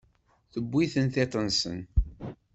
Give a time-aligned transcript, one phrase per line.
[0.51, 1.79] Tewwi-ten tiṭ-nsen.